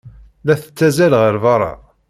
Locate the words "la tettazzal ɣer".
0.45-1.35